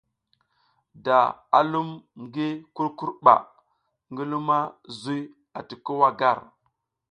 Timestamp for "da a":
1.05-1.59